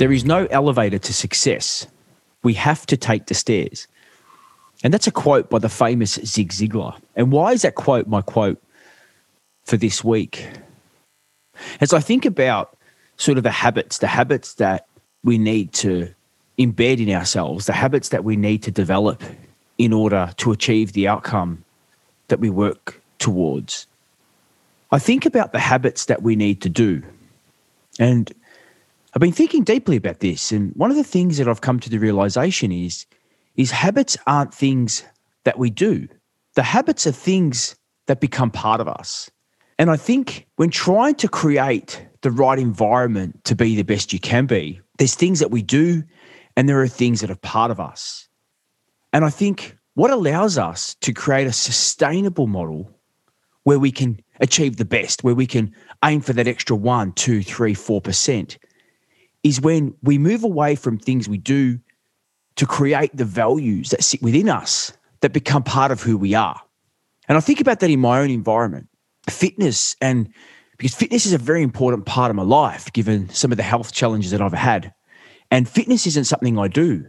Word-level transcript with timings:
There 0.00 0.12
is 0.12 0.24
no 0.24 0.46
elevator 0.46 0.98
to 0.98 1.12
success. 1.12 1.86
We 2.42 2.54
have 2.54 2.86
to 2.86 2.96
take 2.96 3.26
the 3.26 3.34
stairs. 3.34 3.86
And 4.82 4.94
that's 4.94 5.06
a 5.06 5.10
quote 5.10 5.50
by 5.50 5.58
the 5.58 5.68
famous 5.68 6.14
Zig 6.24 6.52
Ziglar. 6.52 6.98
And 7.16 7.30
why 7.30 7.52
is 7.52 7.60
that 7.60 7.74
quote 7.74 8.06
my 8.06 8.22
quote 8.22 8.62
for 9.64 9.76
this 9.76 10.02
week? 10.02 10.48
As 11.82 11.92
I 11.92 12.00
think 12.00 12.24
about 12.24 12.78
sort 13.18 13.36
of 13.36 13.44
the 13.44 13.50
habits, 13.50 13.98
the 13.98 14.06
habits 14.06 14.54
that 14.54 14.86
we 15.22 15.36
need 15.36 15.74
to 15.74 16.08
embed 16.58 16.98
in 16.98 17.14
ourselves, 17.14 17.66
the 17.66 17.74
habits 17.74 18.08
that 18.08 18.24
we 18.24 18.36
need 18.36 18.62
to 18.62 18.70
develop 18.70 19.22
in 19.76 19.92
order 19.92 20.32
to 20.38 20.50
achieve 20.50 20.94
the 20.94 21.08
outcome 21.08 21.62
that 22.28 22.40
we 22.40 22.48
work 22.48 23.02
towards. 23.18 23.86
I 24.92 24.98
think 24.98 25.26
about 25.26 25.52
the 25.52 25.58
habits 25.58 26.06
that 26.06 26.22
we 26.22 26.36
need 26.36 26.62
to 26.62 26.70
do. 26.70 27.02
And 27.98 28.32
I've 29.12 29.20
been 29.20 29.32
thinking 29.32 29.64
deeply 29.64 29.96
about 29.96 30.20
this, 30.20 30.52
and 30.52 30.72
one 30.76 30.90
of 30.90 30.96
the 30.96 31.04
things 31.04 31.38
that 31.38 31.48
I've 31.48 31.62
come 31.62 31.80
to 31.80 31.90
the 31.90 31.98
realization 31.98 32.70
is 32.70 33.06
is 33.56 33.72
habits 33.72 34.16
aren't 34.26 34.54
things 34.54 35.04
that 35.44 35.58
we 35.58 35.70
do. 35.70 36.06
The 36.54 36.62
habits 36.62 37.06
are 37.06 37.12
things 37.12 37.74
that 38.06 38.20
become 38.20 38.50
part 38.50 38.80
of 38.80 38.88
us. 38.88 39.30
And 39.78 39.90
I 39.90 39.96
think 39.96 40.46
when 40.56 40.70
trying 40.70 41.16
to 41.16 41.28
create 41.28 42.06
the 42.22 42.30
right 42.30 42.58
environment 42.58 43.44
to 43.44 43.56
be 43.56 43.74
the 43.74 43.82
best 43.82 44.12
you 44.12 44.20
can 44.20 44.46
be, 44.46 44.80
there's 44.98 45.14
things 45.14 45.40
that 45.40 45.50
we 45.50 45.62
do 45.62 46.04
and 46.56 46.68
there 46.68 46.80
are 46.80 46.88
things 46.88 47.20
that 47.20 47.30
are 47.30 47.36
part 47.36 47.70
of 47.70 47.80
us. 47.80 48.28
And 49.12 49.24
I 49.24 49.30
think 49.30 49.76
what 49.94 50.10
allows 50.10 50.58
us 50.58 50.94
to 50.96 51.12
create 51.12 51.46
a 51.46 51.52
sustainable 51.52 52.46
model 52.46 52.90
where 53.64 53.78
we 53.78 53.90
can 53.90 54.20
achieve 54.40 54.76
the 54.76 54.84
best, 54.84 55.24
where 55.24 55.34
we 55.34 55.46
can 55.46 55.74
aim 56.04 56.20
for 56.20 56.32
that 56.34 56.48
extra 56.48 56.76
one, 56.76 57.12
two, 57.12 57.42
three, 57.42 57.74
four 57.74 58.00
percent 58.00 58.58
is 59.42 59.60
when 59.60 59.94
we 60.02 60.18
move 60.18 60.44
away 60.44 60.74
from 60.74 60.98
things 60.98 61.28
we 61.28 61.38
do 61.38 61.78
to 62.56 62.66
create 62.66 63.16
the 63.16 63.24
values 63.24 63.90
that 63.90 64.04
sit 64.04 64.22
within 64.22 64.48
us 64.48 64.92
that 65.20 65.32
become 65.32 65.62
part 65.62 65.90
of 65.90 66.02
who 66.02 66.18
we 66.18 66.34
are. 66.34 66.60
And 67.28 67.38
I 67.38 67.40
think 67.40 67.60
about 67.60 67.80
that 67.80 67.90
in 67.90 68.00
my 68.00 68.20
own 68.20 68.30
environment. 68.30 68.88
Fitness 69.28 69.94
and 70.00 70.32
because 70.76 70.94
fitness 70.94 71.26
is 71.26 71.34
a 71.34 71.38
very 71.38 71.62
important 71.62 72.06
part 72.06 72.30
of 72.30 72.36
my 72.36 72.42
life 72.42 72.90
given 72.92 73.28
some 73.28 73.50
of 73.52 73.58
the 73.58 73.62
health 73.62 73.92
challenges 73.92 74.30
that 74.30 74.40
I've 74.40 74.52
had. 74.52 74.94
And 75.50 75.68
fitness 75.68 76.06
isn't 76.06 76.24
something 76.24 76.58
I 76.58 76.68
do. 76.68 77.04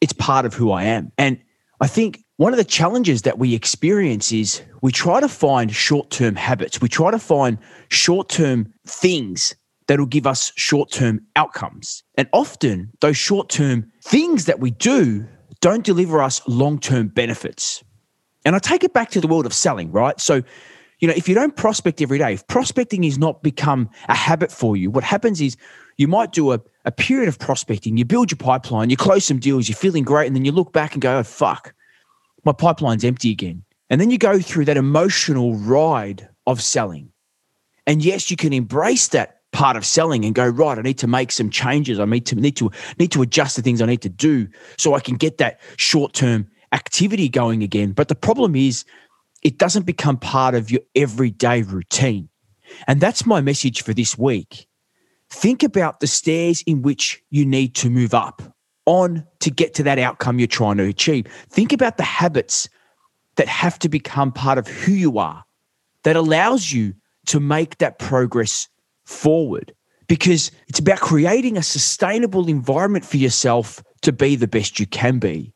It's 0.00 0.12
part 0.12 0.44
of 0.44 0.52
who 0.52 0.70
I 0.72 0.84
am. 0.84 1.10
And 1.16 1.40
I 1.80 1.86
think 1.86 2.22
one 2.36 2.52
of 2.52 2.58
the 2.58 2.64
challenges 2.64 3.22
that 3.22 3.38
we 3.38 3.54
experience 3.54 4.30
is 4.30 4.62
we 4.82 4.92
try 4.92 5.20
to 5.20 5.28
find 5.28 5.74
short-term 5.74 6.36
habits. 6.36 6.80
We 6.80 6.88
try 6.88 7.10
to 7.10 7.18
find 7.18 7.58
short-term 7.88 8.72
things 8.86 9.54
that'll 9.88 10.06
give 10.06 10.26
us 10.26 10.52
short 10.54 10.92
term 10.92 11.20
outcomes. 11.34 12.04
And 12.16 12.28
often, 12.32 12.92
those 13.00 13.16
short 13.16 13.48
term 13.48 13.90
things 14.04 14.44
that 14.44 14.60
we 14.60 14.70
do 14.70 15.26
don't 15.60 15.84
deliver 15.84 16.22
us 16.22 16.40
long 16.46 16.78
term 16.78 17.08
benefits. 17.08 17.82
And 18.44 18.54
I 18.54 18.60
take 18.60 18.84
it 18.84 18.92
back 18.92 19.10
to 19.10 19.20
the 19.20 19.26
world 19.26 19.46
of 19.46 19.52
selling, 19.52 19.90
right? 19.90 20.18
So, 20.20 20.42
you 21.00 21.08
know, 21.08 21.14
if 21.16 21.28
you 21.28 21.34
don't 21.34 21.56
prospect 21.56 22.00
every 22.00 22.18
day, 22.18 22.34
if 22.34 22.46
prospecting 22.46 23.04
is 23.04 23.18
not 23.18 23.42
become 23.42 23.90
a 24.08 24.14
habit 24.14 24.52
for 24.52 24.76
you, 24.76 24.90
what 24.90 25.04
happens 25.04 25.40
is 25.40 25.56
you 25.96 26.06
might 26.06 26.32
do 26.32 26.52
a, 26.52 26.60
a 26.84 26.92
period 26.92 27.28
of 27.28 27.38
prospecting, 27.38 27.96
you 27.96 28.04
build 28.04 28.30
your 28.30 28.38
pipeline, 28.38 28.90
you 28.90 28.96
close 28.96 29.24
some 29.24 29.38
deals, 29.38 29.68
you're 29.68 29.76
feeling 29.76 30.04
great, 30.04 30.26
and 30.26 30.36
then 30.36 30.44
you 30.44 30.52
look 30.52 30.72
back 30.72 30.92
and 30.92 31.02
go, 31.02 31.18
oh, 31.18 31.22
fuck, 31.22 31.74
my 32.44 32.52
pipeline's 32.52 33.04
empty 33.04 33.30
again. 33.30 33.64
And 33.90 34.00
then 34.00 34.10
you 34.10 34.18
go 34.18 34.38
through 34.40 34.66
that 34.66 34.76
emotional 34.76 35.54
ride 35.54 36.28
of 36.46 36.62
selling. 36.62 37.10
And 37.86 38.04
yes, 38.04 38.30
you 38.30 38.36
can 38.36 38.52
embrace 38.52 39.08
that 39.08 39.37
part 39.52 39.76
of 39.76 39.84
selling 39.84 40.24
and 40.24 40.34
go 40.34 40.46
right 40.46 40.78
i 40.78 40.82
need 40.82 40.98
to 40.98 41.06
make 41.06 41.32
some 41.32 41.48
changes. 41.48 41.98
I 41.98 42.04
need 42.04 42.26
to 42.26 42.34
need 42.34 42.56
to 42.56 42.70
need 42.98 43.12
to 43.12 43.22
adjust 43.22 43.56
the 43.56 43.62
things 43.62 43.80
i 43.80 43.86
need 43.86 44.02
to 44.02 44.08
do 44.08 44.46
so 44.76 44.94
i 44.94 45.00
can 45.00 45.16
get 45.16 45.38
that 45.38 45.60
short-term 45.76 46.46
activity 46.72 47.28
going 47.28 47.62
again. 47.62 47.92
But 47.92 48.08
the 48.08 48.14
problem 48.14 48.54
is 48.54 48.84
it 49.42 49.58
doesn't 49.58 49.86
become 49.86 50.16
part 50.16 50.54
of 50.54 50.70
your 50.70 50.80
everyday 50.94 51.62
routine. 51.62 52.28
And 52.86 53.00
that's 53.00 53.26
my 53.26 53.40
message 53.40 53.82
for 53.82 53.94
this 53.94 54.18
week. 54.18 54.66
Think 55.30 55.62
about 55.62 56.00
the 56.00 56.06
stairs 56.06 56.62
in 56.66 56.82
which 56.82 57.22
you 57.30 57.44
need 57.46 57.74
to 57.76 57.90
move 57.90 58.14
up 58.14 58.42
on 58.86 59.26
to 59.40 59.50
get 59.50 59.74
to 59.74 59.82
that 59.82 59.98
outcome 59.98 60.38
you're 60.38 60.48
trying 60.48 60.78
to 60.78 60.84
achieve. 60.84 61.26
Think 61.50 61.72
about 61.72 61.98
the 61.98 62.02
habits 62.02 62.68
that 63.36 63.48
have 63.48 63.78
to 63.80 63.88
become 63.88 64.32
part 64.32 64.58
of 64.58 64.66
who 64.66 64.92
you 64.92 65.18
are 65.18 65.44
that 66.04 66.16
allows 66.16 66.72
you 66.72 66.94
to 67.26 67.40
make 67.40 67.78
that 67.78 67.98
progress 67.98 68.68
forward 69.08 69.74
because 70.06 70.50
it's 70.68 70.78
about 70.78 71.00
creating 71.00 71.56
a 71.56 71.62
sustainable 71.62 72.48
environment 72.48 73.04
for 73.04 73.16
yourself 73.16 73.82
to 74.02 74.12
be 74.12 74.36
the 74.36 74.48
best 74.48 74.78
you 74.78 74.86
can 74.86 75.18
be 75.18 75.52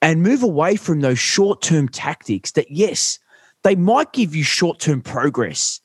and 0.00 0.22
move 0.22 0.42
away 0.42 0.76
from 0.76 1.00
those 1.00 1.18
short 1.18 1.62
term 1.62 1.88
tactics 1.88 2.52
that, 2.52 2.70
yes, 2.70 3.18
they 3.62 3.74
might 3.74 4.12
give 4.12 4.34
you 4.34 4.42
short 4.42 4.78
term 4.78 5.00
progress, 5.00 5.80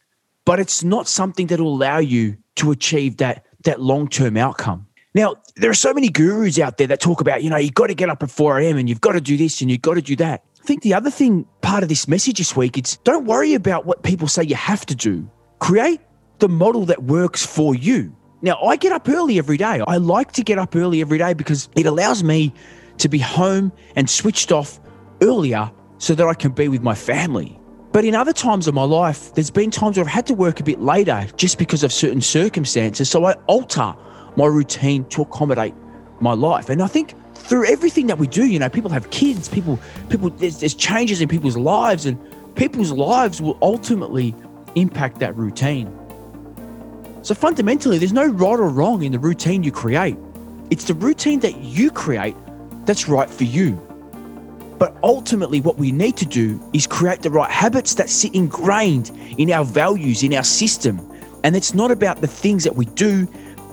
but 0.46 0.59
it's 0.59 0.84
not 0.84 1.08
something 1.08 1.47
that 1.47 1.59
will 1.59 1.74
allow 1.74 1.97
you 1.97 2.38
to 2.56 2.72
achieve 2.72 3.18
that, 3.18 3.46
that 3.63 3.81
long 3.81 4.08
term 4.08 4.38
outcome. 4.38 4.88
Now, 5.16 5.36
there 5.56 5.69
are 5.69 5.75
so 5.75 5.94
many 5.94 6.09
gurus 6.09 6.59
out 6.59 6.78
there 6.78 6.88
that 6.88 7.00
talk 7.00 7.22
about, 7.22 7.44
you 7.44 7.50
know, 7.50 7.58
you've 7.58 7.75
got 7.75 7.88
to 7.88 7.96
get 7.96 8.09
up 8.09 8.24
at 8.24 8.31
4 8.31 8.59
a.m. 8.59 8.78
and 8.78 8.90
you've 8.90 9.02
got 9.02 9.12
to 9.12 9.22
do 9.22 9.38
this 9.38 9.62
and 9.62 9.69
you've 9.69 9.81
got 9.81 9.94
to 9.94 10.02
do 10.02 10.16
that. 10.16 10.44
I 10.62 10.66
think 10.66 10.81
the 10.81 10.94
other 10.94 11.12
thing, 11.12 11.46
part 11.62 11.84
of 11.84 11.90
this 11.90 12.08
message 12.08 12.38
this 12.38 12.56
week, 12.56 12.78
it's 12.78 12.97
don't 12.97 13.25
worry 13.25 13.53
about 13.53 13.86
what 13.86 14.02
people 14.02 14.28
say 14.28 14.44
you 14.44 14.56
have 14.56 14.86
to 14.88 14.96
do. 14.96 15.30
Create 15.59 16.00
the 16.40 16.50
model 16.50 16.86
that 16.86 17.04
works 17.04 17.46
for 17.46 17.76
you. 17.76 18.16
Now, 18.42 18.62
I 18.62 18.76
get 18.76 18.92
up 18.92 19.08
early 19.08 19.38
every 19.38 19.58
day. 19.58 19.82
I 19.88 19.98
like 19.98 20.34
to 20.34 20.44
get 20.44 20.58
up 20.58 20.76
early 20.76 21.02
every 21.02 21.18
day 21.18 21.34
because 21.34 21.70
it 21.76 21.86
allows 21.86 22.24
me 22.24 22.54
to 22.98 23.08
be 23.08 23.20
home 23.20 23.72
and 23.96 24.10
switched 24.10 24.52
off 24.52 24.80
earlier 25.22 25.72
so 25.98 26.14
that 26.16 26.28
I 26.28 26.34
can 26.34 26.52
be 26.52 26.68
with 26.68 26.82
my 26.82 26.96
family. 26.96 27.58
But 27.94 28.06
in 28.06 28.16
other 28.16 28.34
times 28.34 28.68
of 28.68 28.74
my 28.74 28.84
life, 28.84 29.34
there's 29.36 29.52
been 29.52 29.72
times 29.72 29.98
where 29.98 30.06
I've 30.06 30.12
had 30.12 30.26
to 30.28 30.34
work 30.34 30.60
a 30.60 30.64
bit 30.64 30.82
later 30.82 31.28
just 31.38 31.58
because 31.58 31.84
of 31.84 31.94
certain 31.94 32.22
circumstances. 32.22 33.10
So 33.10 33.24
I 33.26 33.34
alter 33.46 33.94
my 34.36 34.46
routine 34.46 35.06
to 35.06 35.22
accommodate 35.22 35.76
my 36.20 36.34
life. 36.34 36.70
And 36.70 36.82
I 36.82 36.88
think 36.88 37.14
through 37.36 37.66
everything 37.68 38.08
that 38.08 38.18
we 38.18 38.28
do, 38.28 38.46
you 38.46 38.58
know, 38.60 38.70
people 38.70 38.90
have 38.90 39.10
kids, 39.12 39.48
people, 39.48 39.80
people, 40.10 40.32
there's, 40.32 40.60
there's 40.60 40.74
changes 40.74 41.22
in 41.22 41.30
people's 41.30 41.56
lives, 41.56 42.06
and 42.06 42.18
people's 42.56 42.92
lives 42.92 43.42
will 43.42 43.58
ultimately 43.62 44.36
impact 44.76 45.20
that 45.20 45.36
routine. 45.36 45.88
So 47.24 47.34
fundamentally, 47.34 47.98
there's 47.98 48.12
no 48.12 48.26
right 48.26 48.60
or 48.60 48.68
wrong 48.68 49.04
in 49.04 49.14
the 49.14 49.20
routine 49.20 49.64
you 49.64 49.72
create. 49.72 50.18
It's 50.70 50.84
the 50.84 50.94
routine 50.94 51.40
that 51.40 51.56
you 51.60 51.90
create 51.90 52.36
that's 52.86 53.08
right 53.08 53.30
for 53.30 53.46
you. 53.46 53.76
But 54.78 54.98
ultimately, 55.04 55.62
what 55.62 55.78
we 55.78 55.94
need 55.94 56.18
to 56.18 56.25
do 56.25 56.60
is 56.74 56.86
create 56.86 57.22
the 57.22 57.30
right 57.30 57.50
habits 57.50 57.96
that 57.96 58.10
sit 58.10 58.36
ingrained 58.36 59.10
in 59.38 59.52
our 59.52 59.64
values, 59.64 60.22
in 60.22 60.34
our 60.34 60.44
system. 60.44 61.00
And 61.46 61.56
it's 61.56 61.74
not 61.74 61.92
about 61.92 62.20
the 62.20 62.28
things 62.28 62.66
that 62.66 62.75
we 62.75 62.88
do, 62.88 63.26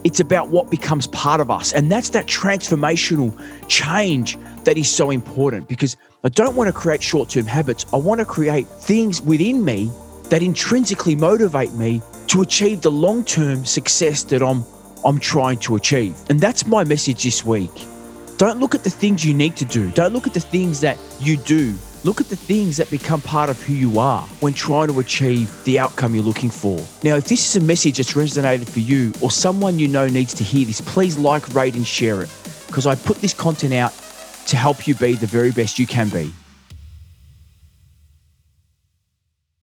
it's 0.05 0.20
about 0.20 0.50
what 0.50 0.70
becomes 0.70 1.08
part 1.08 1.41
of 1.41 1.50
us. 1.50 1.73
And 1.73 1.91
that's 1.91 2.11
that 2.11 2.26
transformational 2.26 3.37
change 3.67 4.38
that 4.62 4.79
is 4.79 4.88
so 4.88 5.11
important 5.11 5.67
because 5.67 5.96
I 6.23 6.29
don't 6.29 6.55
want 6.55 6.69
to 6.69 6.73
create 6.73 7.03
short 7.03 7.31
term 7.31 7.46
habits. 7.46 7.85
I 7.93 7.96
want 7.96 8.20
to 8.20 8.25
create 8.25 8.69
things 8.69 9.20
within 9.20 9.64
me 9.64 9.91
that 10.31 10.43
intrinsically 10.43 11.15
motivate 11.15 11.73
me 11.73 12.00
to 12.29 12.43
achieve 12.43 12.81
the 12.81 12.91
long 12.91 13.25
term 13.25 13.65
success 13.65 14.23
that 14.25 14.43
I'm, 14.43 14.65
I'm 15.05 15.19
trying 15.19 15.59
to 15.61 15.77
achieve. 15.77 16.17
And 16.31 16.41
that's 16.41 16.67
my 16.67 16.85
message 16.85 17.25
this 17.25 17.44
week. 17.44 17.71
Don't 18.38 18.59
look 18.59 18.75
at 18.75 18.85
the 18.85 18.91
things 18.91 19.25
you 19.25 19.35
need 19.35 19.56
to 19.56 19.65
do, 19.67 19.91
don't 19.91 20.12
look 20.12 20.27
at 20.27 20.35
the 20.35 20.41
things 20.41 20.81
that 20.81 20.99
you 21.21 21.37
do. 21.37 21.75
Look 22.03 22.19
at 22.19 22.31
the 22.31 22.37
things 22.37 22.79
that 22.79 22.91
become 22.91 23.21
part 23.21 23.50
of 23.50 23.62
who 23.62 23.75
you 23.75 23.99
are 23.99 24.23
when 24.41 24.55
trying 24.55 24.88
to 24.88 24.99
achieve 25.00 25.55
the 25.65 25.79
outcome 25.79 26.15
you're 26.15 26.25
looking 26.25 26.49
for. 26.49 26.79
Now, 27.03 27.17
if 27.17 27.27
this 27.27 27.47
is 27.47 27.62
a 27.62 27.67
message 27.67 27.99
that's 27.99 28.15
resonated 28.15 28.71
for 28.71 28.81
you 28.81 29.12
or 29.21 29.31
someone 29.31 29.79
you 29.79 29.87
know 29.87 30.06
needs 30.06 30.32
to 30.35 30.43
hear 30.43 30.65
this, 30.65 30.81
please 30.81 31.19
like, 31.19 31.55
rate, 31.55 31.75
and 31.75 31.87
share 31.87 32.23
it 32.23 32.31
because 32.69 32.87
I 32.87 32.94
put 32.94 33.19
this 33.19 33.35
content 33.35 33.75
out 33.75 33.93
to 34.47 34.56
help 34.56 34.88
you 34.88 34.94
be 34.94 35.12
the 35.12 35.27
very 35.27 35.50
best 35.50 35.79
you 35.79 35.87
can 35.87 36.09
be. 36.09 36.32